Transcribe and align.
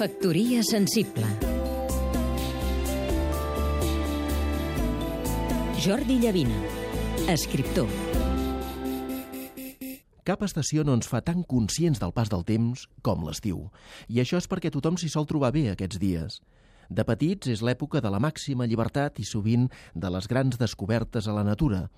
Factoria 0.00 0.62
sensible 0.64 1.26
Jordi 5.76 6.16
Llavina, 6.22 6.56
escriptor 7.28 7.84
Cap 10.24 10.46
estació 10.46 10.86
no 10.88 10.96
ens 10.96 11.10
fa 11.10 11.20
tan 11.20 11.44
conscients 11.44 12.00
del 12.00 12.16
pas 12.16 12.32
del 12.32 12.46
temps 12.48 12.86
com 13.04 13.28
l'estiu. 13.28 13.66
I 14.08 14.24
això 14.24 14.40
és 14.40 14.48
perquè 14.48 14.72
tothom 14.72 14.96
s'hi 14.96 15.12
sol 15.12 15.28
trobar 15.28 15.52
bé 15.52 15.66
aquests 15.74 16.00
dies. 16.00 16.40
De 16.88 17.04
petits 17.04 17.52
és 17.52 17.60
l'època 17.60 18.00
de 18.00 18.08
la 18.08 18.24
màxima 18.24 18.64
llibertat 18.64 19.20
i 19.20 19.28
sovint 19.28 19.68
de 19.92 20.16
les 20.16 20.32
grans 20.32 20.56
descobertes 20.56 21.28
a 21.28 21.36
la 21.36 21.44
natura. 21.44 21.90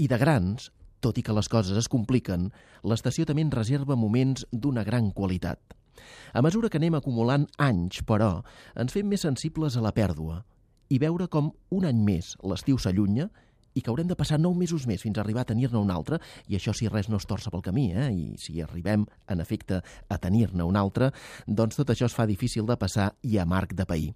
I 0.00 0.08
de 0.08 0.16
grans, 0.16 0.72
tot 1.04 1.20
i 1.20 1.28
que 1.28 1.36
les 1.36 1.52
coses 1.52 1.76
es 1.76 1.92
compliquen, 1.92 2.54
l'estació 2.80 3.28
també 3.28 3.44
ens 3.44 3.60
reserva 3.60 4.00
moments 4.00 4.48
d'una 4.48 4.88
gran 4.88 5.12
qualitat. 5.12 5.83
A 6.32 6.42
mesura 6.42 6.70
que 6.70 6.80
anem 6.80 6.98
acumulant 6.98 7.46
anys, 7.58 8.02
però, 8.06 8.42
ens 8.76 8.92
fem 8.92 9.08
més 9.08 9.24
sensibles 9.26 9.76
a 9.76 9.84
la 9.84 9.94
pèrdua 9.96 10.42
i 10.92 11.00
veure 11.00 11.26
com 11.32 11.48
un 11.72 11.86
any 11.88 12.02
més 12.04 12.34
l'estiu 12.44 12.78
s'allunya 12.78 13.30
i 13.74 13.82
que 13.82 13.90
haurem 13.90 14.08
de 14.08 14.16
passar 14.16 14.38
nou 14.38 14.54
mesos 14.54 14.86
més 14.86 15.02
fins 15.02 15.18
a 15.18 15.22
arribar 15.24 15.42
a 15.42 15.50
tenir-ne 15.50 15.80
un 15.80 15.90
altre, 15.90 16.20
i 16.46 16.56
això 16.56 16.72
si 16.76 16.88
res 16.88 17.08
no 17.10 17.18
es 17.18 17.26
torça 17.26 17.50
pel 17.50 17.64
camí, 17.66 17.88
eh? 17.92 18.08
i 18.14 18.26
si 18.40 18.60
arribem, 18.62 19.04
en 19.30 19.42
efecte, 19.42 19.80
a 19.82 20.18
tenir-ne 20.22 20.62
un 20.62 20.78
altre, 20.78 21.10
doncs 21.46 21.80
tot 21.80 21.90
això 21.90 22.06
es 22.06 22.14
fa 22.14 22.28
difícil 22.30 22.68
de 22.70 22.78
passar 22.78 23.10
i 23.26 23.38
amarg 23.42 23.74
de 23.74 23.86
pair. 23.86 24.12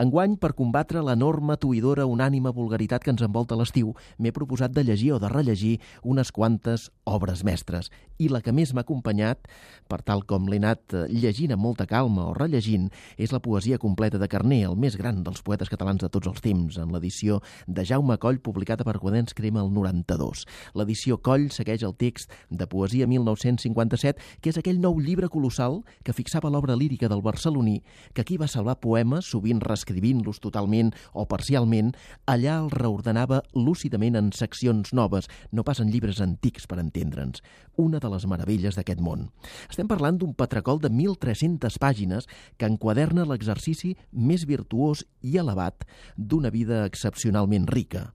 Enguany, 0.00 0.38
per 0.40 0.54
combatre 0.56 1.02
l'enorme, 1.04 1.58
tuïdora, 1.60 2.08
unànima 2.08 2.52
vulgaritat 2.56 3.04
que 3.04 3.12
ens 3.12 3.24
envolta 3.24 3.58
l'estiu, 3.60 3.92
m'he 4.18 4.32
proposat 4.32 4.72
de 4.72 4.84
llegir 4.84 5.12
o 5.14 5.20
de 5.20 5.28
rellegir 5.28 5.76
unes 6.02 6.32
quantes 6.32 6.90
obres 7.04 7.44
mestres, 7.44 7.90
i 8.18 8.28
la 8.30 8.40
que 8.44 8.52
més 8.54 8.72
m'ha 8.74 8.84
acompanyat, 8.84 9.48
per 9.90 10.00
tal 10.06 10.22
com 10.28 10.46
l'he 10.48 10.60
anat 10.60 10.94
eh, 10.94 11.04
llegint 11.10 11.54
amb 11.54 11.64
molta 11.64 11.86
calma 11.90 12.28
o 12.30 12.34
rellegint, 12.36 12.88
és 13.18 13.32
la 13.34 13.40
poesia 13.42 13.78
completa 13.82 14.20
de 14.20 14.28
Carné, 14.30 14.62
el 14.68 14.76
més 14.80 14.96
gran 15.00 15.22
dels 15.26 15.42
poetes 15.44 15.70
catalans 15.72 16.02
de 16.04 16.10
tots 16.12 16.30
els 16.30 16.42
temps, 16.44 16.78
en 16.78 16.92
l'edició 16.94 17.40
de 17.66 17.84
Jaume 17.86 18.16
Coll, 18.22 18.40
publicada 18.44 18.86
per 18.86 18.96
Guadens 19.02 19.34
Crema 19.34 19.64
el 19.64 19.72
92. 19.74 20.44
L'edició 20.78 21.18
Coll 21.18 21.48
segueix 21.54 21.84
el 21.86 21.96
text 21.98 22.32
de 22.50 22.68
Poesia 22.70 23.08
1957, 23.10 24.40
que 24.40 24.52
és 24.52 24.60
aquell 24.60 24.80
nou 24.82 25.00
llibre 25.02 25.28
colossal 25.32 25.82
que 26.04 26.14
fixava 26.16 26.52
l'obra 26.52 26.76
lírica 26.78 27.10
del 27.10 27.22
barceloní, 27.24 27.80
que 28.14 28.22
aquí 28.22 28.38
va 28.40 28.48
salvar 28.50 28.78
poemes, 28.82 29.26
sovint 29.30 29.62
reescrivint-los 29.64 30.40
totalment 30.44 30.92
o 31.12 31.26
parcialment, 31.30 31.92
allà 32.30 32.60
els 32.62 32.74
reordenava 32.76 33.42
lúcidament 33.54 34.18
en 34.20 34.32
seccions 34.36 34.94
noves, 34.94 35.28
no 35.52 35.64
pas 35.66 35.80
en 35.82 35.90
llibres 35.90 36.20
antics 36.24 36.68
per 36.70 36.80
entendre'ns. 36.82 37.42
Una 37.80 38.00
de 38.04 38.10
les 38.12 38.26
meravelles 38.28 38.76
d'aquest 38.76 39.00
món. 39.02 39.28
Estem 39.70 39.88
parlant 39.90 40.18
d'un 40.20 40.34
patracol 40.36 40.82
de 40.82 40.90
1.300 40.92 41.80
pàgines 41.80 42.28
que 42.60 42.68
enquaderna 42.68 43.26
l'exercici 43.28 43.94
més 44.12 44.44
virtuós 44.48 45.04
i 45.24 45.38
elevat 45.40 45.86
d'una 46.16 46.52
vida 46.54 46.84
excepcionalment 46.84 47.66
rica. 47.72 48.10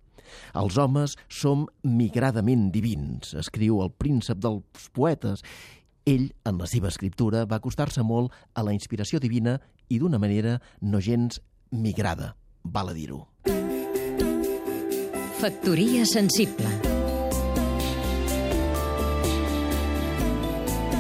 Els 0.54 0.78
homes 0.78 1.16
som 1.32 1.66
migradament 1.84 2.70
divins, 2.74 3.34
escriu 3.40 3.82
el 3.84 3.92
príncep 3.92 4.42
dels 4.42 4.90
poetes. 4.94 5.44
Ell, 6.06 6.30
en 6.46 6.62
la 6.62 6.70
seva 6.70 6.90
escriptura, 6.90 7.46
va 7.50 7.60
acostar-se 7.60 8.06
molt 8.06 8.34
a 8.54 8.66
la 8.66 8.74
inspiració 8.74 9.20
divina 9.20 9.58
i 9.90 10.00
d'una 10.02 10.22
manera 10.22 10.60
no 10.82 11.02
gens 11.02 11.42
migrada, 11.72 12.36
val 12.64 12.94
a 12.94 12.98
dir-ho. 12.98 13.26
Factoria 15.40 16.06
sensible 16.06 16.89